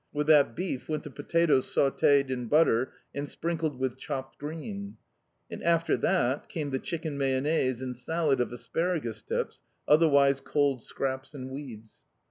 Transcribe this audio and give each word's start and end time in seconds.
With 0.11 0.25
that 0.25 0.55
beef 0.55 0.89
went 0.89 1.03
the 1.03 1.11
potatoes 1.11 1.67
sautée 1.67 2.27
in 2.27 2.47
butter, 2.47 2.91
and 3.13 3.29
sprinkled 3.29 3.77
with 3.77 3.99
chopped 3.99 4.39
green. 4.39 4.97
After 5.63 5.95
that 5.95 6.49
came 6.49 6.71
the 6.71 6.79
chicken 6.79 7.19
mayonnaise 7.19 7.81
and 7.83 7.95
salad 7.95 8.41
of 8.41 8.51
asparagus 8.51 9.21
tips 9.21 9.61
(otherwise 9.87 10.41
cold 10.41 10.81
scraps 10.81 11.35
and 11.35 11.51
weeds). 11.51 12.03